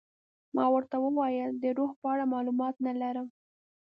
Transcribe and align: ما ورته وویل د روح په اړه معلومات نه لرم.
ما 0.55 0.65
ورته 0.73 0.95
وویل 1.01 1.51
د 1.63 1.65
روح 1.77 1.91
په 2.01 2.05
اړه 2.13 2.31
معلومات 2.33 2.75
نه 2.85 2.93
لرم. 3.01 3.27